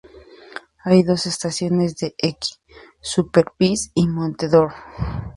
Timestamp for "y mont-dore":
3.93-4.73